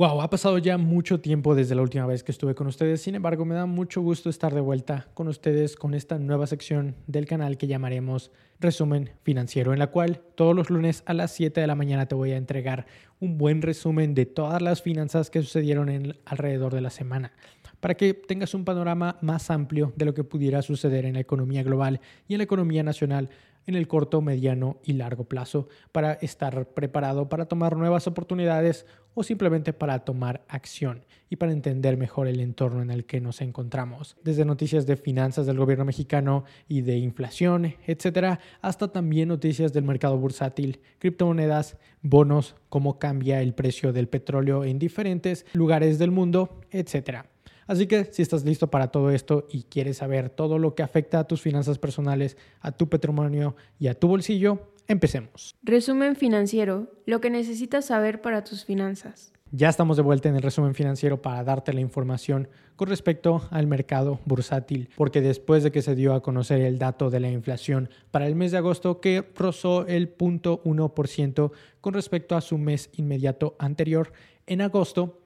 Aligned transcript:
Wow, 0.00 0.22
ha 0.22 0.30
pasado 0.30 0.56
ya 0.56 0.78
mucho 0.78 1.20
tiempo 1.20 1.54
desde 1.54 1.74
la 1.74 1.82
última 1.82 2.06
vez 2.06 2.24
que 2.24 2.32
estuve 2.32 2.54
con 2.54 2.66
ustedes. 2.66 3.02
Sin 3.02 3.16
embargo, 3.16 3.44
me 3.44 3.54
da 3.54 3.66
mucho 3.66 4.00
gusto 4.00 4.30
estar 4.30 4.54
de 4.54 4.62
vuelta 4.62 5.08
con 5.12 5.28
ustedes 5.28 5.76
con 5.76 5.92
esta 5.92 6.18
nueva 6.18 6.46
sección 6.46 6.96
del 7.06 7.26
canal 7.26 7.58
que 7.58 7.66
llamaremos 7.66 8.30
Resumen 8.60 9.10
Financiero, 9.24 9.74
en 9.74 9.78
la 9.78 9.88
cual 9.88 10.22
todos 10.36 10.56
los 10.56 10.70
lunes 10.70 11.02
a 11.04 11.12
las 11.12 11.32
7 11.32 11.60
de 11.60 11.66
la 11.66 11.74
mañana 11.74 12.06
te 12.06 12.14
voy 12.14 12.32
a 12.32 12.38
entregar 12.38 12.86
un 13.20 13.36
buen 13.36 13.60
resumen 13.60 14.14
de 14.14 14.24
todas 14.24 14.62
las 14.62 14.80
finanzas 14.80 15.28
que 15.28 15.42
sucedieron 15.42 16.16
alrededor 16.24 16.72
de 16.72 16.80
la 16.80 16.88
semana 16.88 17.32
para 17.80 17.94
que 17.94 18.14
tengas 18.14 18.54
un 18.54 18.64
panorama 18.64 19.18
más 19.20 19.50
amplio 19.50 19.92
de 19.96 20.04
lo 20.04 20.14
que 20.14 20.24
pudiera 20.24 20.62
suceder 20.62 21.04
en 21.06 21.14
la 21.14 21.20
economía 21.20 21.62
global 21.62 22.00
y 22.28 22.34
en 22.34 22.38
la 22.38 22.44
economía 22.44 22.82
nacional 22.82 23.30
en 23.66 23.74
el 23.76 23.88
corto, 23.88 24.20
mediano 24.20 24.78
y 24.84 24.94
largo 24.94 25.24
plazo 25.24 25.68
para 25.92 26.14
estar 26.14 26.68
preparado 26.68 27.28
para 27.28 27.46
tomar 27.46 27.76
nuevas 27.76 28.06
oportunidades 28.06 28.86
o 29.14 29.22
simplemente 29.22 29.72
para 29.72 30.00
tomar 30.00 30.44
acción 30.48 31.04
y 31.28 31.36
para 31.36 31.52
entender 31.52 31.96
mejor 31.96 32.26
el 32.26 32.40
entorno 32.40 32.82
en 32.82 32.90
el 32.90 33.04
que 33.04 33.20
nos 33.20 33.40
encontramos. 33.40 34.16
Desde 34.22 34.44
noticias 34.44 34.86
de 34.86 34.96
finanzas 34.96 35.46
del 35.46 35.58
gobierno 35.58 35.84
mexicano 35.84 36.44
y 36.68 36.82
de 36.82 36.98
inflación, 36.98 37.74
etcétera, 37.86 38.40
hasta 38.60 38.88
también 38.88 39.28
noticias 39.28 39.72
del 39.72 39.84
mercado 39.84 40.16
bursátil, 40.18 40.80
criptomonedas, 40.98 41.76
bonos, 42.02 42.56
cómo 42.68 42.98
cambia 42.98 43.42
el 43.42 43.54
precio 43.54 43.92
del 43.92 44.08
petróleo 44.08 44.64
en 44.64 44.78
diferentes 44.78 45.46
lugares 45.52 45.98
del 45.98 46.10
mundo, 46.10 46.60
etcétera. 46.70 47.29
Así 47.70 47.86
que 47.86 48.06
si 48.06 48.20
estás 48.20 48.44
listo 48.44 48.68
para 48.68 48.88
todo 48.88 49.12
esto 49.12 49.46
y 49.48 49.62
quieres 49.62 49.98
saber 49.98 50.28
todo 50.28 50.58
lo 50.58 50.74
que 50.74 50.82
afecta 50.82 51.20
a 51.20 51.28
tus 51.28 51.40
finanzas 51.40 51.78
personales, 51.78 52.36
a 52.58 52.72
tu 52.72 52.88
patrimonio 52.88 53.54
y 53.78 53.86
a 53.86 53.94
tu 53.94 54.08
bolsillo, 54.08 54.72
empecemos. 54.88 55.54
Resumen 55.62 56.16
financiero, 56.16 56.90
lo 57.06 57.20
que 57.20 57.30
necesitas 57.30 57.84
saber 57.84 58.22
para 58.22 58.42
tus 58.42 58.64
finanzas. 58.64 59.32
Ya 59.52 59.68
estamos 59.68 59.96
de 59.96 60.02
vuelta 60.02 60.28
en 60.28 60.34
el 60.34 60.42
resumen 60.42 60.74
financiero 60.74 61.22
para 61.22 61.44
darte 61.44 61.72
la 61.72 61.80
información 61.80 62.48
con 62.74 62.88
respecto 62.88 63.46
al 63.52 63.68
mercado 63.68 64.18
bursátil, 64.24 64.90
porque 64.96 65.20
después 65.20 65.62
de 65.62 65.70
que 65.70 65.82
se 65.82 65.94
dio 65.94 66.14
a 66.14 66.24
conocer 66.24 66.62
el 66.62 66.76
dato 66.80 67.08
de 67.08 67.20
la 67.20 67.30
inflación 67.30 67.88
para 68.10 68.26
el 68.26 68.34
mes 68.34 68.50
de 68.50 68.58
agosto 68.58 69.00
que 69.00 69.30
rozó 69.36 69.86
el 69.86 70.12
0.1% 70.12 71.52
con 71.80 71.94
respecto 71.94 72.34
a 72.34 72.40
su 72.40 72.58
mes 72.58 72.90
inmediato 72.94 73.54
anterior, 73.60 74.12
en 74.48 74.60
agosto 74.60 75.20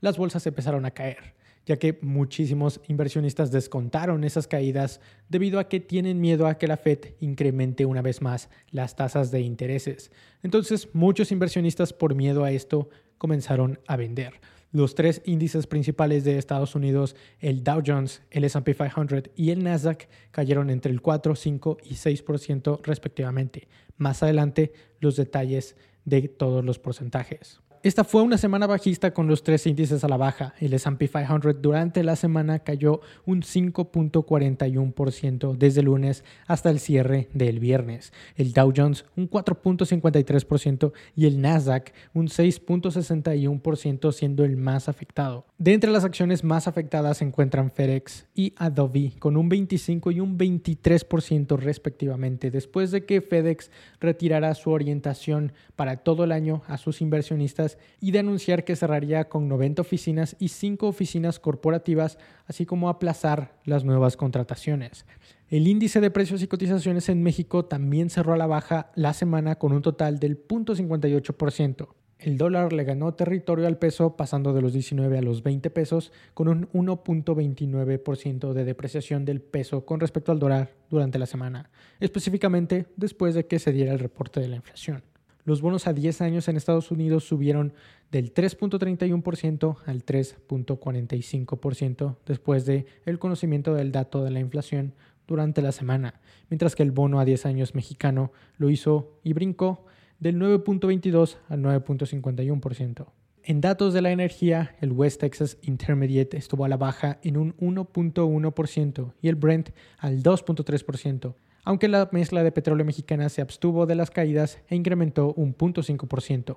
las 0.00 0.16
bolsas 0.16 0.46
empezaron 0.46 0.84
a 0.84 0.92
caer 0.92 1.41
ya 1.66 1.78
que 1.78 1.98
muchísimos 2.02 2.80
inversionistas 2.88 3.50
descontaron 3.50 4.24
esas 4.24 4.46
caídas 4.46 5.00
debido 5.28 5.58
a 5.58 5.68
que 5.68 5.80
tienen 5.80 6.20
miedo 6.20 6.46
a 6.46 6.58
que 6.58 6.66
la 6.66 6.76
Fed 6.76 7.14
incremente 7.20 7.86
una 7.86 8.02
vez 8.02 8.20
más 8.20 8.48
las 8.70 8.96
tasas 8.96 9.30
de 9.30 9.40
intereses. 9.40 10.10
Entonces 10.42 10.88
muchos 10.92 11.32
inversionistas 11.32 11.92
por 11.92 12.14
miedo 12.14 12.44
a 12.44 12.50
esto 12.50 12.88
comenzaron 13.18 13.78
a 13.86 13.96
vender. 13.96 14.40
Los 14.72 14.94
tres 14.94 15.20
índices 15.26 15.66
principales 15.66 16.24
de 16.24 16.38
Estados 16.38 16.74
Unidos, 16.74 17.14
el 17.40 17.62
Dow 17.62 17.82
Jones, 17.86 18.22
el 18.30 18.44
SP 18.48 18.72
500 18.72 19.30
y 19.36 19.50
el 19.50 19.62
Nasdaq, 19.62 20.08
cayeron 20.30 20.70
entre 20.70 20.90
el 20.90 21.02
4, 21.02 21.36
5 21.36 21.78
y 21.84 21.94
6% 21.94 22.80
respectivamente. 22.82 23.68
Más 23.98 24.22
adelante, 24.22 24.72
los 24.98 25.16
detalles 25.16 25.76
de 26.06 26.26
todos 26.26 26.64
los 26.64 26.78
porcentajes. 26.78 27.60
Esta 27.84 28.04
fue 28.04 28.22
una 28.22 28.38
semana 28.38 28.68
bajista 28.68 29.12
con 29.12 29.26
los 29.26 29.42
tres 29.42 29.66
índices 29.66 30.04
a 30.04 30.08
la 30.08 30.16
baja. 30.16 30.54
El 30.60 30.72
SP 30.78 31.10
500 31.10 31.60
durante 31.60 32.04
la 32.04 32.14
semana 32.14 32.60
cayó 32.60 33.00
un 33.26 33.42
5.41% 33.42 35.56
desde 35.56 35.80
el 35.80 35.86
lunes 35.86 36.22
hasta 36.46 36.70
el 36.70 36.78
cierre 36.78 37.28
del 37.34 37.58
viernes. 37.58 38.12
El 38.36 38.52
Dow 38.52 38.72
Jones 38.76 39.04
un 39.16 39.28
4.53% 39.28 40.92
y 41.16 41.26
el 41.26 41.40
Nasdaq 41.40 41.92
un 42.14 42.28
6.61% 42.28 44.12
siendo 44.12 44.44
el 44.44 44.56
más 44.56 44.88
afectado. 44.88 45.44
De 45.58 45.72
entre 45.72 45.90
las 45.90 46.04
acciones 46.04 46.44
más 46.44 46.68
afectadas 46.68 47.18
se 47.18 47.24
encuentran 47.24 47.72
FedEx 47.72 48.28
y 48.32 48.54
Adobe 48.58 49.14
con 49.18 49.36
un 49.36 49.48
25 49.48 50.12
y 50.12 50.20
un 50.20 50.38
23% 50.38 51.58
respectivamente 51.58 52.52
después 52.52 52.92
de 52.92 53.04
que 53.04 53.20
FedEx 53.20 53.72
retirara 53.98 54.54
su 54.54 54.70
orientación 54.70 55.52
para 55.74 55.96
todo 55.96 56.22
el 56.22 56.30
año 56.30 56.62
a 56.68 56.78
sus 56.78 57.00
inversionistas 57.00 57.71
y 58.00 58.10
de 58.10 58.18
anunciar 58.18 58.64
que 58.64 58.76
cerraría 58.76 59.28
con 59.28 59.48
90 59.48 59.82
oficinas 59.82 60.36
y 60.38 60.48
5 60.48 60.86
oficinas 60.86 61.38
corporativas, 61.38 62.18
así 62.46 62.66
como 62.66 62.88
aplazar 62.88 63.58
las 63.64 63.84
nuevas 63.84 64.16
contrataciones. 64.16 65.06
El 65.48 65.68
índice 65.68 66.00
de 66.00 66.10
precios 66.10 66.42
y 66.42 66.46
cotizaciones 66.46 67.08
en 67.08 67.22
México 67.22 67.66
también 67.66 68.08
cerró 68.08 68.32
a 68.32 68.38
la 68.38 68.46
baja 68.46 68.90
la 68.94 69.12
semana 69.12 69.56
con 69.56 69.72
un 69.72 69.82
total 69.82 70.18
del 70.18 70.42
0.58%. 70.46 71.88
El 72.22 72.38
dólar 72.38 72.72
le 72.72 72.84
ganó 72.84 73.14
territorio 73.14 73.66
al 73.66 73.78
peso 73.78 74.16
pasando 74.16 74.54
de 74.54 74.62
los 74.62 74.72
19 74.72 75.18
a 75.18 75.22
los 75.22 75.42
20 75.42 75.70
pesos 75.70 76.12
con 76.34 76.46
un 76.46 76.68
1.29% 76.70 78.52
de 78.52 78.64
depreciación 78.64 79.24
del 79.24 79.40
peso 79.40 79.84
con 79.84 79.98
respecto 79.98 80.30
al 80.30 80.38
dólar 80.38 80.70
durante 80.88 81.18
la 81.18 81.26
semana, 81.26 81.68
específicamente 81.98 82.86
después 82.96 83.34
de 83.34 83.46
que 83.46 83.58
se 83.58 83.72
diera 83.72 83.92
el 83.92 83.98
reporte 83.98 84.38
de 84.38 84.48
la 84.48 84.56
inflación. 84.56 85.02
Los 85.44 85.60
bonos 85.60 85.88
a 85.88 85.92
10 85.92 86.20
años 86.20 86.46
en 86.48 86.56
Estados 86.56 86.92
Unidos 86.92 87.24
subieron 87.24 87.72
del 88.12 88.32
3.31% 88.32 89.76
al 89.86 90.04
3.45% 90.04 92.16
después 92.26 92.64
de 92.64 92.86
conocimiento 93.18 93.74
del 93.74 93.90
dato 93.90 94.22
de 94.22 94.30
la 94.30 94.38
inflación 94.40 94.94
durante 95.26 95.62
la 95.62 95.72
semana, 95.72 96.20
mientras 96.48 96.76
que 96.76 96.84
el 96.84 96.92
bono 96.92 97.18
a 97.18 97.24
10 97.24 97.46
años 97.46 97.74
mexicano 97.74 98.30
lo 98.56 98.70
hizo 98.70 99.18
y 99.24 99.32
brincó 99.32 99.84
del 100.20 100.38
9.22 100.38 101.38
al 101.48 101.62
9.51%. 101.62 103.06
En 103.44 103.60
datos 103.60 103.92
de 103.92 104.02
la 104.02 104.12
energía, 104.12 104.76
el 104.80 104.92
West 104.92 105.20
Texas 105.20 105.58
Intermediate 105.62 106.36
estuvo 106.36 106.64
a 106.64 106.68
la 106.68 106.76
baja 106.76 107.18
en 107.24 107.36
un 107.36 107.56
1.1% 107.56 109.14
y 109.20 109.28
el 109.28 109.34
Brent 109.34 109.70
al 109.98 110.22
2.3% 110.22 111.34
aunque 111.64 111.88
la 111.88 112.08
mezcla 112.12 112.42
de 112.42 112.52
petróleo 112.52 112.84
mexicana 112.84 113.28
se 113.28 113.42
abstuvo 113.42 113.86
de 113.86 113.94
las 113.94 114.10
caídas 114.10 114.58
e 114.68 114.76
incrementó 114.76 115.32
un 115.34 115.56
0.5%. 115.56 116.56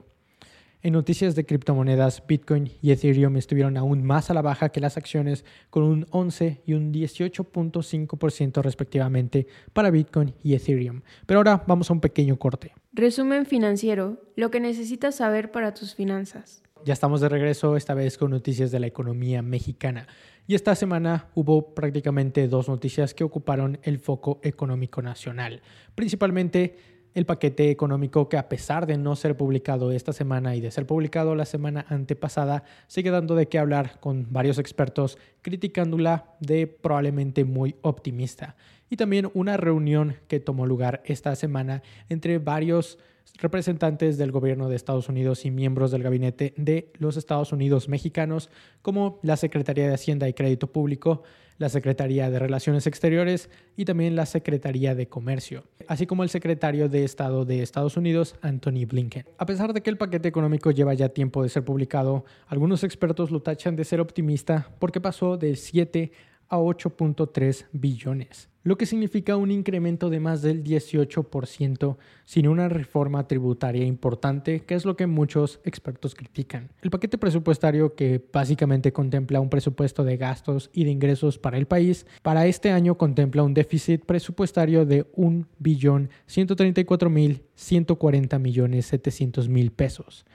En 0.86 0.94
noticias 0.94 1.34
de 1.34 1.48
criptomonedas, 1.48 2.22
Bitcoin 2.28 2.72
y 2.80 2.92
Ethereum 2.92 3.38
estuvieron 3.38 3.76
aún 3.76 4.04
más 4.04 4.30
a 4.30 4.36
la 4.36 4.44
baja 4.44 4.70
que 4.70 4.80
las 4.80 4.98
acciones, 4.98 5.44
con 5.72 5.82
un 5.82 6.06
11 6.12 6.62
y 6.64 6.74
un 6.74 6.94
18.5% 6.94 8.62
respectivamente 8.62 9.48
para 9.74 9.90
Bitcoin 9.90 10.36
y 10.44 10.54
Ethereum. 10.54 11.02
Pero 11.26 11.40
ahora 11.40 11.64
vamos 11.66 11.90
a 11.90 11.94
un 11.94 12.02
pequeño 12.02 12.38
corte. 12.38 12.74
Resumen 12.94 13.48
financiero, 13.48 14.22
lo 14.36 14.52
que 14.52 14.60
necesitas 14.60 15.16
saber 15.16 15.52
para 15.52 15.74
tus 15.74 15.96
finanzas. 15.96 16.62
Ya 16.86 16.94
estamos 16.94 17.20
de 17.20 17.30
regreso, 17.30 17.78
esta 17.78 17.96
vez 17.96 18.16
con 18.16 18.30
noticias 18.30 18.70
de 18.70 18.80
la 18.80 18.86
economía 18.86 19.42
mexicana. 19.42 20.08
Y 20.46 20.54
esta 20.54 20.76
semana 20.76 21.30
hubo 21.34 21.74
prácticamente 21.74 22.48
dos 22.48 22.70
noticias 22.70 23.16
que 23.16 23.24
ocuparon 23.24 23.80
el 23.82 23.98
foco 23.98 24.40
económico 24.44 25.02
nacional. 25.02 25.64
Principalmente 25.96 26.78
el 27.16 27.26
paquete 27.26 27.72
económico 27.72 28.30
que 28.30 28.38
a 28.38 28.50
pesar 28.50 28.86
de 28.86 29.00
no 29.00 29.16
ser 29.16 29.36
publicado 29.36 29.92
esta 29.92 30.14
semana 30.14 30.56
y 30.56 30.62
de 30.62 30.70
ser 30.70 30.86
publicado 30.86 31.34
la 31.34 31.46
semana 31.46 31.88
antepasada, 31.90 32.66
sigue 32.86 33.10
dando 33.10 33.34
de 33.34 33.48
qué 33.48 33.58
hablar 33.58 34.00
con 34.00 34.28
varios 34.32 34.60
expertos 34.60 35.18
criticándola 35.42 36.36
de 36.40 36.68
probablemente 36.68 37.46
muy 37.46 37.78
optimista. 37.82 38.56
Y 38.92 38.98
también 38.98 39.32
una 39.34 39.58
reunión 39.58 40.18
que 40.28 40.40
tomó 40.40 40.68
lugar 40.68 41.02
esta 41.06 41.36
semana 41.36 41.82
entre 42.10 42.38
varios 42.38 43.00
representantes 43.38 44.18
del 44.18 44.32
gobierno 44.32 44.70
de 44.70 44.76
Estados 44.76 45.10
Unidos 45.10 45.46
y 45.46 45.52
miembros 45.52 45.92
del 45.92 46.04
gabinete 46.04 46.54
de 46.58 46.92
los 46.98 47.18
Estados 47.18 47.52
Unidos 47.52 47.90
mexicanos, 47.90 48.50
como 48.82 49.20
la 49.24 49.38
Secretaría 49.38 49.88
de 49.88 49.94
Hacienda 49.94 50.28
y 50.30 50.34
Crédito 50.34 50.68
Público, 50.68 51.24
la 51.58 51.70
Secretaría 51.70 52.30
de 52.30 52.40
Relaciones 52.40 52.86
Exteriores 52.86 53.50
y 53.78 53.86
también 53.86 54.16
la 54.16 54.26
Secretaría 54.26 54.96
de 54.96 55.08
Comercio, 55.08 55.64
así 55.88 56.06
como 56.06 56.24
el 56.24 56.30
secretario 56.30 56.90
de 56.90 57.04
Estado 57.04 57.46
de 57.46 57.62
Estados 57.62 57.98
Unidos, 57.98 58.36
Anthony 58.42 58.86
Blinken. 58.88 59.26
A 59.38 59.46
pesar 59.46 59.74
de 59.74 59.82
que 59.82 59.90
el 59.90 59.98
paquete 59.98 60.28
económico 60.28 60.72
lleva 60.72 60.94
ya 60.94 61.10
tiempo 61.10 61.44
de 61.44 61.50
ser 61.50 61.64
publicado, 61.64 62.26
algunos 62.48 62.84
expertos 62.84 63.32
lo 63.32 63.42
tachan 63.42 63.76
de 63.76 63.86
ser 63.86 64.02
optimista 64.02 64.70
porque 64.80 65.02
pasó 65.02 65.38
de 65.38 65.56
7 65.56 66.12
a 66.50 66.58
8.3 66.58 67.66
billones, 67.72 68.50
lo 68.66 68.80
que 68.80 68.88
significa 68.88 69.38
un 69.38 69.52
incremento 69.52 70.10
de 70.10 70.20
más 70.20 70.42
del 70.42 70.64
18% 70.64 71.98
sin 72.26 72.48
una 72.48 72.68
reforma 72.68 73.28
tributaria 73.28 73.86
importante, 73.86 74.62
que 74.62 74.74
es 74.74 74.86
lo 74.86 74.98
que 74.98 75.06
muchos 75.06 75.60
expertos 75.64 76.16
critican. 76.16 76.72
El 76.82 76.90
paquete 76.90 77.20
presupuestario, 77.20 77.94
que 77.94 78.20
básicamente 78.34 78.92
contempla 78.92 79.40
un 79.40 79.52
presupuesto 79.52 80.04
de 80.04 80.18
gastos 80.18 80.72
y 80.74 80.84
de 80.84 80.90
ingresos 80.90 81.38
para 81.38 81.60
el 81.60 81.68
país, 81.68 82.08
para 82.24 82.48
este 82.48 82.72
año 82.72 82.98
contempla 82.98 83.44
un 83.44 83.54
déficit 83.54 84.04
presupuestario 84.04 84.84
de 84.84 85.06
1 85.14 85.46
billón 85.60 86.10
134 86.26 87.10
mil 87.12 87.44
140 87.54 88.40
millones 88.40 88.88
700 88.88 89.48
mil 89.48 89.72
pesos. 89.72 90.26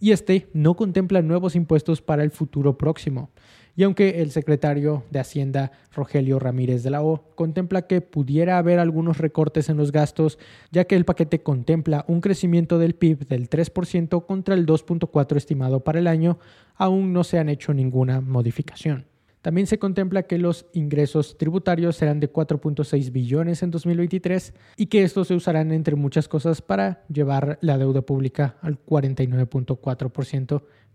Y 0.00 0.12
este 0.12 0.48
no 0.52 0.74
contempla 0.74 1.22
nuevos 1.22 1.56
impuestos 1.56 2.02
para 2.02 2.22
el 2.22 2.30
futuro 2.30 2.78
próximo. 2.78 3.30
Y 3.74 3.84
aunque 3.84 4.22
el 4.22 4.32
secretario 4.32 5.04
de 5.10 5.20
Hacienda, 5.20 5.70
Rogelio 5.92 6.40
Ramírez 6.40 6.82
de 6.82 6.90
la 6.90 7.02
O, 7.02 7.30
contempla 7.36 7.86
que 7.86 8.00
pudiera 8.00 8.58
haber 8.58 8.80
algunos 8.80 9.18
recortes 9.18 9.68
en 9.68 9.76
los 9.76 9.92
gastos, 9.92 10.38
ya 10.72 10.84
que 10.84 10.96
el 10.96 11.04
paquete 11.04 11.42
contempla 11.42 12.04
un 12.08 12.20
crecimiento 12.20 12.78
del 12.78 12.96
PIB 12.96 13.28
del 13.28 13.48
3% 13.48 14.26
contra 14.26 14.56
el 14.56 14.66
2.4% 14.66 15.36
estimado 15.36 15.84
para 15.84 16.00
el 16.00 16.08
año, 16.08 16.40
aún 16.74 17.12
no 17.12 17.22
se 17.22 17.38
han 17.38 17.48
hecho 17.48 17.72
ninguna 17.72 18.20
modificación. 18.20 19.06
También 19.48 19.66
se 19.66 19.78
contempla 19.78 20.24
que 20.24 20.36
los 20.36 20.66
ingresos 20.74 21.38
tributarios 21.38 21.96
serán 21.96 22.20
de 22.20 22.30
4.6 22.30 23.10
billones 23.10 23.62
en 23.62 23.70
2023 23.70 24.52
y 24.76 24.86
que 24.88 25.02
estos 25.02 25.28
se 25.28 25.34
usarán 25.34 25.72
entre 25.72 25.96
muchas 25.96 26.28
cosas 26.28 26.60
para 26.60 27.02
llevar 27.08 27.58
la 27.62 27.78
deuda 27.78 28.02
pública 28.02 28.58
al 28.60 28.78
49.4% 28.84 30.64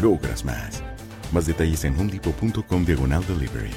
logras 0.00 0.44
más. 0.44 0.82
Más 1.32 1.46
detalles 1.46 1.84
en 1.84 1.98
homedepot.com 1.98 2.84
diagonal 2.84 3.24
delivery 3.26 3.70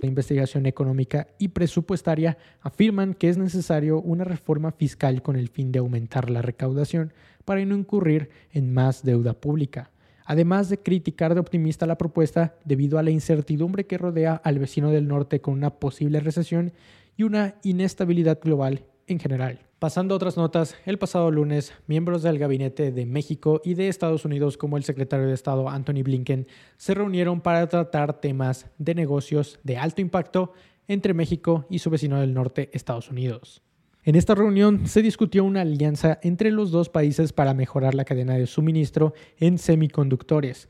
de 0.00 0.08
investigación 0.08 0.66
económica 0.66 1.28
y 1.38 1.48
presupuestaria 1.48 2.38
afirman 2.60 3.14
que 3.14 3.28
es 3.28 3.38
necesario 3.38 4.00
una 4.00 4.24
reforma 4.24 4.72
fiscal 4.72 5.22
con 5.22 5.36
el 5.36 5.48
fin 5.48 5.72
de 5.72 5.78
aumentar 5.78 6.30
la 6.30 6.42
recaudación 6.42 7.12
para 7.44 7.64
no 7.64 7.76
incurrir 7.76 8.30
en 8.52 8.72
más 8.72 9.02
deuda 9.04 9.34
pública. 9.34 9.90
Además 10.24 10.68
de 10.68 10.78
criticar 10.78 11.34
de 11.34 11.40
optimista 11.40 11.86
la 11.86 11.98
propuesta 11.98 12.54
debido 12.64 12.98
a 12.98 13.02
la 13.02 13.10
incertidumbre 13.10 13.86
que 13.86 13.98
rodea 13.98 14.34
al 14.34 14.58
vecino 14.58 14.90
del 14.90 15.08
norte 15.08 15.40
con 15.40 15.54
una 15.54 15.70
posible 15.70 16.20
recesión 16.20 16.72
y 17.16 17.24
una 17.24 17.56
inestabilidad 17.62 18.38
global 18.40 18.84
en 19.06 19.18
general. 19.18 19.69
Pasando 19.80 20.12
a 20.12 20.16
otras 20.16 20.36
notas, 20.36 20.76
el 20.84 20.98
pasado 20.98 21.30
lunes, 21.30 21.72
miembros 21.86 22.22
del 22.22 22.38
gabinete 22.38 22.92
de 22.92 23.06
México 23.06 23.62
y 23.64 23.72
de 23.72 23.88
Estados 23.88 24.26
Unidos, 24.26 24.58
como 24.58 24.76
el 24.76 24.84
secretario 24.84 25.26
de 25.26 25.32
Estado 25.32 25.70
Anthony 25.70 26.02
Blinken, 26.04 26.46
se 26.76 26.92
reunieron 26.92 27.40
para 27.40 27.66
tratar 27.66 28.20
temas 28.20 28.66
de 28.76 28.94
negocios 28.94 29.58
de 29.62 29.78
alto 29.78 30.02
impacto 30.02 30.52
entre 30.86 31.14
México 31.14 31.64
y 31.70 31.78
su 31.78 31.88
vecino 31.88 32.20
del 32.20 32.34
norte, 32.34 32.68
Estados 32.74 33.10
Unidos. 33.10 33.62
En 34.04 34.16
esta 34.16 34.34
reunión 34.34 34.86
se 34.86 35.00
discutió 35.00 35.44
una 35.44 35.62
alianza 35.62 36.18
entre 36.22 36.50
los 36.50 36.70
dos 36.70 36.90
países 36.90 37.32
para 37.32 37.54
mejorar 37.54 37.94
la 37.94 38.04
cadena 38.04 38.34
de 38.34 38.46
suministro 38.46 39.14
en 39.38 39.56
semiconductores, 39.56 40.68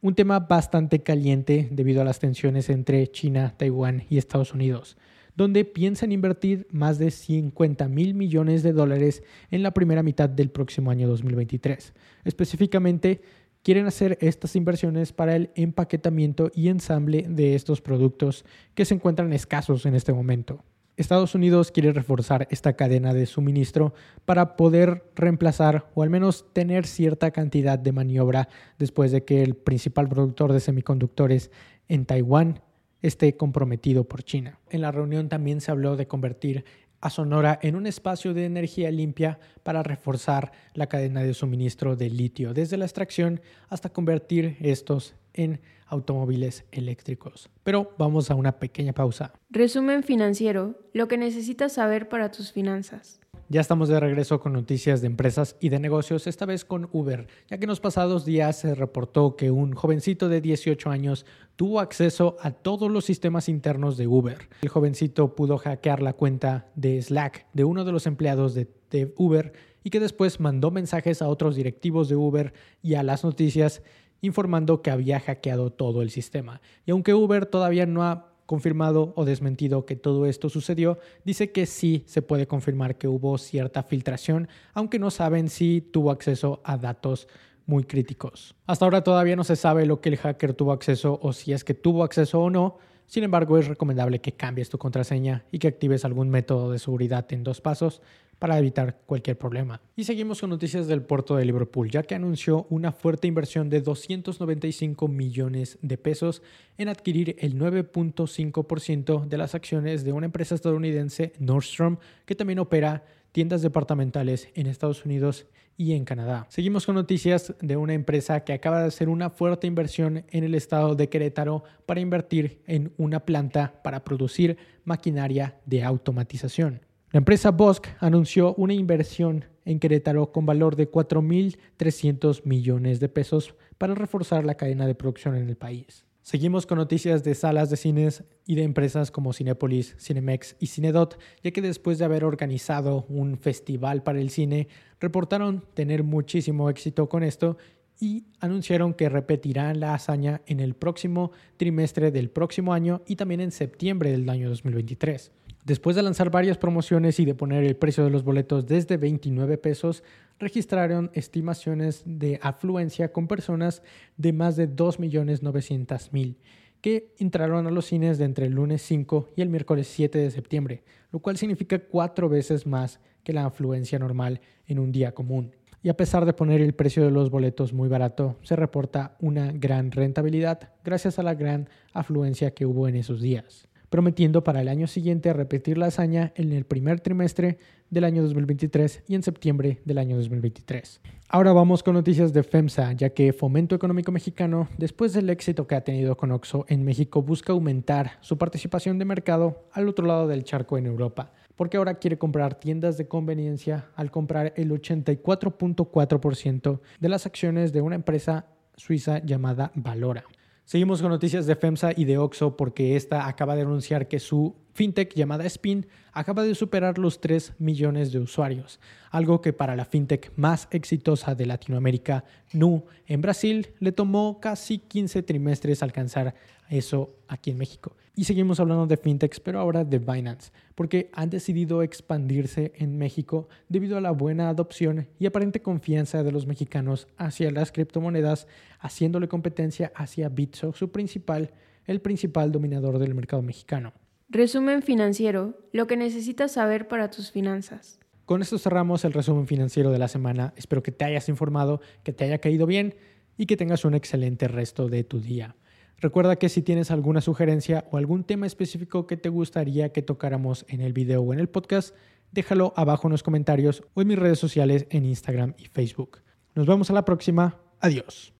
un 0.00 0.16
tema 0.16 0.40
bastante 0.40 1.04
caliente 1.04 1.68
debido 1.70 2.02
a 2.02 2.04
las 2.04 2.18
tensiones 2.18 2.68
entre 2.68 3.06
China, 3.12 3.54
Taiwán 3.56 4.06
y 4.10 4.18
Estados 4.18 4.52
Unidos 4.54 4.96
donde 5.36 5.64
piensan 5.64 6.12
invertir 6.12 6.66
más 6.70 6.98
de 6.98 7.10
50 7.10 7.88
mil 7.88 8.14
millones 8.14 8.62
de 8.62 8.72
dólares 8.72 9.22
en 9.50 9.62
la 9.62 9.72
primera 9.72 10.02
mitad 10.02 10.28
del 10.28 10.50
próximo 10.50 10.90
año 10.90 11.08
2023. 11.08 11.92
Específicamente, 12.24 13.20
quieren 13.62 13.86
hacer 13.86 14.18
estas 14.20 14.56
inversiones 14.56 15.12
para 15.12 15.36
el 15.36 15.50
empaquetamiento 15.54 16.50
y 16.54 16.68
ensamble 16.68 17.26
de 17.28 17.54
estos 17.54 17.80
productos 17.80 18.44
que 18.74 18.84
se 18.84 18.94
encuentran 18.94 19.32
escasos 19.32 19.86
en 19.86 19.94
este 19.94 20.12
momento. 20.12 20.64
Estados 20.96 21.34
Unidos 21.34 21.72
quiere 21.72 21.92
reforzar 21.92 22.46
esta 22.50 22.74
cadena 22.74 23.14
de 23.14 23.24
suministro 23.24 23.94
para 24.26 24.56
poder 24.56 25.10
reemplazar 25.16 25.90
o 25.94 26.02
al 26.02 26.10
menos 26.10 26.44
tener 26.52 26.86
cierta 26.86 27.30
cantidad 27.30 27.78
de 27.78 27.92
maniobra 27.92 28.48
después 28.78 29.10
de 29.10 29.24
que 29.24 29.42
el 29.42 29.54
principal 29.54 30.08
productor 30.08 30.52
de 30.52 30.60
semiconductores 30.60 31.50
en 31.88 32.04
Taiwán 32.04 32.60
esté 33.02 33.36
comprometido 33.36 34.04
por 34.04 34.22
China. 34.22 34.58
En 34.70 34.80
la 34.82 34.92
reunión 34.92 35.28
también 35.28 35.60
se 35.60 35.70
habló 35.70 35.96
de 35.96 36.06
convertir 36.06 36.64
a 37.00 37.10
Sonora 37.10 37.58
en 37.62 37.76
un 37.76 37.86
espacio 37.86 38.34
de 38.34 38.44
energía 38.44 38.90
limpia 38.90 39.38
para 39.62 39.82
reforzar 39.82 40.52
la 40.74 40.86
cadena 40.86 41.22
de 41.22 41.34
suministro 41.34 41.96
de 41.96 42.10
litio, 42.10 42.52
desde 42.52 42.76
la 42.76 42.84
extracción 42.84 43.40
hasta 43.68 43.90
convertir 43.90 44.56
estos 44.60 45.14
en 45.32 45.60
automóviles 45.86 46.64
eléctricos. 46.70 47.50
Pero 47.64 47.94
vamos 47.98 48.30
a 48.30 48.34
una 48.34 48.58
pequeña 48.58 48.92
pausa. 48.92 49.32
Resumen 49.50 50.02
financiero, 50.02 50.78
lo 50.92 51.08
que 51.08 51.18
necesitas 51.18 51.72
saber 51.72 52.08
para 52.08 52.30
tus 52.30 52.52
finanzas. 52.52 53.19
Ya 53.52 53.60
estamos 53.60 53.88
de 53.88 53.98
regreso 53.98 54.38
con 54.38 54.52
noticias 54.52 55.00
de 55.00 55.08
empresas 55.08 55.56
y 55.58 55.70
de 55.70 55.80
negocios, 55.80 56.28
esta 56.28 56.46
vez 56.46 56.64
con 56.64 56.88
Uber, 56.92 57.26
ya 57.48 57.58
que 57.58 57.64
en 57.64 57.70
los 57.70 57.80
pasados 57.80 58.24
días 58.24 58.60
se 58.60 58.76
reportó 58.76 59.34
que 59.34 59.50
un 59.50 59.72
jovencito 59.72 60.28
de 60.28 60.40
18 60.40 60.88
años 60.88 61.26
tuvo 61.56 61.80
acceso 61.80 62.36
a 62.42 62.52
todos 62.52 62.92
los 62.92 63.04
sistemas 63.04 63.48
internos 63.48 63.96
de 63.96 64.06
Uber. 64.06 64.48
El 64.62 64.68
jovencito 64.68 65.34
pudo 65.34 65.58
hackear 65.58 66.00
la 66.00 66.12
cuenta 66.12 66.68
de 66.76 67.02
Slack 67.02 67.46
de 67.52 67.64
uno 67.64 67.84
de 67.84 67.90
los 67.90 68.06
empleados 68.06 68.54
de, 68.54 68.68
Uber 69.16 69.52
y 69.82 69.90
que 69.90 69.98
después 69.98 70.38
mandó 70.38 70.70
mensajes 70.70 71.20
a 71.20 71.26
otros 71.26 71.56
directivos 71.56 72.08
de 72.08 72.14
Uber 72.14 72.52
y 72.82 72.94
a 72.94 73.02
las 73.02 73.24
noticias 73.24 73.82
informando 74.20 74.80
que 74.80 74.92
había 74.92 75.18
hackeado 75.18 75.72
todo 75.72 76.02
el 76.02 76.10
sistema. 76.10 76.60
Y 76.86 76.92
aunque 76.92 77.14
Uber 77.14 77.46
todavía 77.46 77.84
no 77.84 78.04
ha 78.04 78.29
confirmado 78.50 79.12
o 79.14 79.24
desmentido 79.24 79.86
que 79.86 79.94
todo 79.94 80.26
esto 80.26 80.48
sucedió, 80.48 80.98
dice 81.24 81.52
que 81.52 81.66
sí 81.66 82.02
se 82.08 82.20
puede 82.20 82.48
confirmar 82.48 82.98
que 82.98 83.06
hubo 83.06 83.38
cierta 83.38 83.84
filtración, 83.84 84.48
aunque 84.74 84.98
no 84.98 85.12
saben 85.12 85.48
si 85.48 85.80
tuvo 85.80 86.10
acceso 86.10 86.60
a 86.64 86.76
datos 86.76 87.28
muy 87.66 87.84
críticos. 87.84 88.56
Hasta 88.66 88.84
ahora 88.84 89.04
todavía 89.04 89.36
no 89.36 89.44
se 89.44 89.54
sabe 89.54 89.86
lo 89.86 90.00
que 90.00 90.08
el 90.08 90.16
hacker 90.16 90.54
tuvo 90.54 90.72
acceso 90.72 91.20
o 91.22 91.32
si 91.32 91.52
es 91.52 91.62
que 91.62 91.74
tuvo 91.74 92.02
acceso 92.02 92.40
o 92.40 92.50
no, 92.50 92.78
sin 93.10 93.24
embargo 93.24 93.58
es 93.58 93.66
recomendable 93.66 94.20
que 94.20 94.32
cambies 94.32 94.70
tu 94.70 94.78
contraseña 94.78 95.44
y 95.50 95.58
que 95.58 95.66
actives 95.66 96.04
algún 96.04 96.30
método 96.30 96.70
de 96.70 96.78
seguridad 96.78 97.26
en 97.32 97.42
dos 97.42 97.60
pasos 97.60 98.00
para 98.38 98.56
evitar 98.56 99.00
cualquier 99.04 99.36
problema. 99.36 99.82
Y 99.96 100.04
seguimos 100.04 100.40
con 100.40 100.48
noticias 100.48 100.86
del 100.86 101.02
puerto 101.02 101.34
de 101.34 101.44
Liverpool, 101.44 101.90
ya 101.90 102.04
que 102.04 102.14
anunció 102.14 102.68
una 102.70 102.92
fuerte 102.92 103.26
inversión 103.26 103.68
de 103.68 103.80
295 103.80 105.08
millones 105.08 105.76
de 105.82 105.98
pesos 105.98 106.40
en 106.78 106.88
adquirir 106.88 107.34
el 107.40 107.58
9.5% 107.58 109.26
de 109.26 109.38
las 109.38 109.56
acciones 109.56 110.04
de 110.04 110.12
una 110.12 110.26
empresa 110.26 110.54
estadounidense, 110.54 111.32
Nordstrom, 111.40 111.96
que 112.26 112.36
también 112.36 112.60
opera 112.60 113.04
tiendas 113.32 113.60
departamentales 113.60 114.48
en 114.54 114.68
Estados 114.68 115.04
Unidos 115.04 115.46
y 115.76 115.94
en 115.94 116.04
Canadá. 116.04 116.46
Seguimos 116.48 116.86
con 116.86 116.94
noticias 116.94 117.54
de 117.60 117.76
una 117.76 117.94
empresa 117.94 118.44
que 118.44 118.52
acaba 118.52 118.80
de 118.80 118.88
hacer 118.88 119.08
una 119.08 119.30
fuerte 119.30 119.66
inversión 119.66 120.24
en 120.28 120.44
el 120.44 120.54
estado 120.54 120.94
de 120.94 121.08
Querétaro 121.08 121.64
para 121.86 122.00
invertir 122.00 122.62
en 122.66 122.92
una 122.96 123.20
planta 123.20 123.80
para 123.82 124.04
producir 124.04 124.58
maquinaria 124.84 125.58
de 125.66 125.82
automatización. 125.82 126.80
La 127.12 127.18
empresa 127.18 127.50
Bosch 127.50 127.88
anunció 127.98 128.54
una 128.54 128.74
inversión 128.74 129.44
en 129.64 129.80
Querétaro 129.80 130.32
con 130.32 130.46
valor 130.46 130.76
de 130.76 130.90
4.300 130.90 132.42
millones 132.44 133.00
de 133.00 133.08
pesos 133.08 133.54
para 133.78 133.94
reforzar 133.94 134.44
la 134.44 134.56
cadena 134.56 134.86
de 134.86 134.94
producción 134.94 135.34
en 135.34 135.48
el 135.48 135.56
país. 135.56 136.04
Seguimos 136.22 136.66
con 136.66 136.76
noticias 136.78 137.24
de 137.24 137.34
salas 137.34 137.70
de 137.70 137.76
cines 137.76 138.24
y 138.46 138.54
de 138.54 138.62
empresas 138.62 139.10
como 139.10 139.32
Cinepolis, 139.32 139.96
Cinemex 139.98 140.54
y 140.60 140.66
Cinedot, 140.66 141.18
ya 141.42 141.50
que 141.50 141.62
después 141.62 141.98
de 141.98 142.04
haber 142.04 142.24
organizado 142.24 143.06
un 143.08 143.38
festival 143.38 144.02
para 144.02 144.20
el 144.20 144.30
cine, 144.30 144.68
reportaron 145.00 145.64
tener 145.74 146.04
muchísimo 146.04 146.68
éxito 146.68 147.08
con 147.08 147.22
esto 147.22 147.56
y 147.98 148.24
anunciaron 148.38 148.94
que 148.94 149.08
repetirán 149.08 149.80
la 149.80 149.94
hazaña 149.94 150.42
en 150.46 150.60
el 150.60 150.74
próximo 150.74 151.32
trimestre 151.56 152.10
del 152.10 152.30
próximo 152.30 152.72
año 152.74 153.02
y 153.06 153.16
también 153.16 153.40
en 153.40 153.50
septiembre 153.50 154.10
del 154.10 154.28
año 154.28 154.48
2023. 154.50 155.32
Después 155.64 155.94
de 155.94 156.02
lanzar 156.02 156.30
varias 156.30 156.56
promociones 156.56 157.20
y 157.20 157.24
de 157.24 157.34
poner 157.34 157.64
el 157.64 157.76
precio 157.76 158.02
de 158.02 158.10
los 158.10 158.24
boletos 158.24 158.66
desde 158.66 158.96
29 158.96 159.58
pesos, 159.58 160.02
registraron 160.38 161.10
estimaciones 161.12 162.02
de 162.06 162.40
afluencia 162.42 163.12
con 163.12 163.28
personas 163.28 163.82
de 164.16 164.32
más 164.32 164.56
de 164.56 164.68
2.900.000 164.74 166.36
que 166.80 167.14
entraron 167.18 167.66
a 167.66 167.70
los 167.70 167.86
cines 167.86 168.18
de 168.18 168.24
entre 168.24 168.46
el 168.46 168.52
lunes 168.52 168.82
5 168.82 169.28
y 169.36 169.42
el 169.42 169.50
miércoles 169.50 169.86
7 169.88 170.18
de 170.18 170.30
septiembre, 170.30 170.82
lo 171.12 171.18
cual 171.18 171.36
significa 171.36 171.78
cuatro 171.78 172.28
veces 172.28 172.66
más 172.66 173.00
que 173.22 173.32
la 173.32 173.44
afluencia 173.44 173.98
normal 173.98 174.40
en 174.66 174.78
un 174.78 174.92
día 174.92 175.12
común. 175.12 175.54
y 175.82 175.88
a 175.88 175.96
pesar 175.96 176.26
de 176.26 176.34
poner 176.34 176.60
el 176.60 176.74
precio 176.74 177.02
de 177.02 177.10
los 177.10 177.30
boletos 177.30 177.72
muy 177.72 177.88
barato, 177.88 178.36
se 178.42 178.54
reporta 178.54 179.16
una 179.18 179.50
gran 179.50 179.92
rentabilidad 179.92 180.74
gracias 180.84 181.18
a 181.18 181.22
la 181.22 181.34
gran 181.34 181.70
afluencia 181.94 182.50
que 182.50 182.66
hubo 182.66 182.86
en 182.86 182.96
esos 182.96 183.22
días, 183.22 183.66
prometiendo 183.90 184.42
para 184.42 184.62
el 184.62 184.68
año 184.68 184.86
siguiente 184.86 185.32
repetir 185.32 185.76
la 185.76 185.86
hazaña 185.86 186.32
en 186.36 186.52
el 186.52 186.64
primer 186.64 187.00
trimestre 187.00 187.58
del 187.90 188.04
año 188.04 188.22
2023 188.22 189.04
y 189.08 189.16
en 189.16 189.22
septiembre 189.22 189.80
del 189.84 189.98
año 189.98 190.16
2023. 190.16 191.00
Ahora 191.28 191.52
vamos 191.52 191.82
con 191.82 191.94
noticias 191.94 192.32
de 192.32 192.42
FEMSA, 192.42 192.92
ya 192.92 193.10
que 193.10 193.32
Fomento 193.32 193.74
Económico 193.74 194.12
Mexicano, 194.12 194.68
después 194.78 195.12
del 195.12 195.28
éxito 195.28 195.66
que 195.66 195.74
ha 195.74 195.84
tenido 195.84 196.16
con 196.16 196.32
Oxo 196.32 196.64
en 196.68 196.84
México, 196.84 197.22
busca 197.22 197.52
aumentar 197.52 198.12
su 198.20 198.38
participación 198.38 198.98
de 198.98 199.04
mercado 199.04 199.64
al 199.72 199.88
otro 199.88 200.06
lado 200.06 200.28
del 200.28 200.44
charco 200.44 200.78
en 200.78 200.86
Europa 200.86 201.32
porque 201.60 201.76
ahora 201.76 201.98
quiere 201.98 202.16
comprar 202.16 202.54
tiendas 202.54 202.96
de 202.96 203.06
conveniencia 203.06 203.90
al 203.94 204.10
comprar 204.10 204.54
el 204.56 204.70
84.4% 204.70 206.80
de 206.98 207.08
las 207.10 207.26
acciones 207.26 207.74
de 207.74 207.82
una 207.82 207.96
empresa 207.96 208.46
suiza 208.76 209.18
llamada 209.18 209.70
Valora. 209.74 210.24
Seguimos 210.70 211.02
con 211.02 211.10
noticias 211.10 211.46
de 211.46 211.56
FEMSA 211.56 211.90
y 211.96 212.04
de 212.04 212.16
Oxo 212.18 212.56
porque 212.56 212.94
esta 212.94 213.26
acaba 213.26 213.56
de 213.56 213.62
anunciar 213.62 214.06
que 214.06 214.20
su 214.20 214.54
fintech 214.72 215.12
llamada 215.16 215.44
Spin 215.46 215.88
acaba 216.12 216.44
de 216.44 216.54
superar 216.54 216.96
los 216.96 217.20
3 217.20 217.54
millones 217.58 218.12
de 218.12 218.20
usuarios, 218.20 218.78
algo 219.10 219.40
que 219.40 219.52
para 219.52 219.74
la 219.74 219.84
fintech 219.84 220.30
más 220.36 220.68
exitosa 220.70 221.34
de 221.34 221.46
Latinoamérica, 221.46 222.22
Nu, 222.52 222.84
en 223.08 223.20
Brasil, 223.20 223.70
le 223.80 223.90
tomó 223.90 224.38
casi 224.38 224.78
15 224.78 225.24
trimestres 225.24 225.82
alcanzar 225.82 226.36
eso 226.68 227.16
aquí 227.26 227.50
en 227.50 227.58
México. 227.58 227.96
Y 228.16 228.24
seguimos 228.24 228.60
hablando 228.60 228.86
de 228.86 228.96
fintechs, 228.96 229.40
pero 229.40 229.60
ahora 229.60 229.84
de 229.84 229.98
Binance, 229.98 230.52
porque 230.74 231.10
han 231.12 231.30
decidido 231.30 231.82
expandirse 231.82 232.72
en 232.76 232.98
México 232.98 233.48
debido 233.68 233.96
a 233.96 234.00
la 234.00 234.10
buena 234.10 234.48
adopción 234.48 235.08
y 235.18 235.26
aparente 235.26 235.62
confianza 235.62 236.22
de 236.22 236.32
los 236.32 236.46
mexicanos 236.46 237.06
hacia 237.16 237.50
las 237.50 237.72
criptomonedas, 237.72 238.46
haciéndole 238.80 239.28
competencia 239.28 239.92
hacia 239.94 240.28
Bitso, 240.28 240.72
su 240.72 240.90
principal, 240.90 241.52
el 241.86 242.00
principal 242.00 242.52
dominador 242.52 242.98
del 242.98 243.14
mercado 243.14 243.42
mexicano. 243.42 243.92
Resumen 244.28 244.82
financiero, 244.82 245.58
lo 245.72 245.86
que 245.86 245.96
necesitas 245.96 246.52
saber 246.52 246.88
para 246.88 247.10
tus 247.10 247.30
finanzas. 247.30 247.98
Con 248.26 248.42
esto 248.42 248.58
cerramos 248.58 249.04
el 249.04 249.12
resumen 249.12 249.48
financiero 249.48 249.90
de 249.90 249.98
la 249.98 250.06
semana. 250.06 250.52
Espero 250.56 250.84
que 250.84 250.92
te 250.92 251.04
hayas 251.04 251.28
informado, 251.28 251.80
que 252.04 252.12
te 252.12 252.24
haya 252.24 252.38
caído 252.38 252.64
bien 252.64 252.94
y 253.36 253.46
que 253.46 253.56
tengas 253.56 253.84
un 253.84 253.94
excelente 253.94 254.46
resto 254.46 254.88
de 254.88 255.02
tu 255.02 255.20
día. 255.20 255.56
Recuerda 256.00 256.36
que 256.36 256.48
si 256.48 256.62
tienes 256.62 256.90
alguna 256.90 257.20
sugerencia 257.20 257.84
o 257.90 257.98
algún 257.98 258.24
tema 258.24 258.46
específico 258.46 259.06
que 259.06 259.18
te 259.18 259.28
gustaría 259.28 259.92
que 259.92 260.02
tocáramos 260.02 260.64
en 260.68 260.80
el 260.80 260.94
video 260.94 261.22
o 261.22 261.32
en 261.34 261.40
el 261.40 261.48
podcast, 261.48 261.94
déjalo 262.32 262.72
abajo 262.74 263.08
en 263.08 263.12
los 263.12 263.22
comentarios 263.22 263.84
o 263.94 264.00
en 264.00 264.08
mis 264.08 264.18
redes 264.18 264.38
sociales 264.38 264.86
en 264.90 265.04
Instagram 265.04 265.54
y 265.58 265.66
Facebook. 265.66 266.22
Nos 266.54 266.66
vemos 266.66 266.88
a 266.90 266.94
la 266.94 267.04
próxima. 267.04 267.60
Adiós. 267.80 268.39